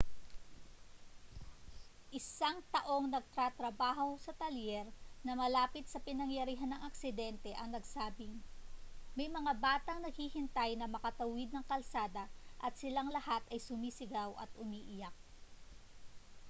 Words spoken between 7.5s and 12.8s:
ang nagsabing: may mga batang naghihintay na makatawid ng kalsada at